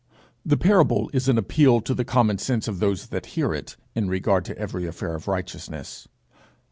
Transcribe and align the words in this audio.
The 0.43 0.57
parable 0.57 1.11
is 1.13 1.29
an 1.29 1.37
appeal 1.37 1.79
to 1.81 1.93
the 1.93 2.03
common 2.03 2.39
sense 2.39 2.67
of 2.67 2.79
those 2.79 3.05
that 3.09 3.27
hear 3.37 3.53
it, 3.53 3.77
in 3.93 4.09
regard 4.09 4.45
to 4.45 4.57
every 4.57 4.87
affair 4.87 5.13
of 5.13 5.27
righteousness. 5.27 6.07